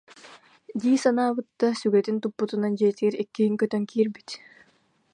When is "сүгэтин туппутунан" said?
1.79-2.73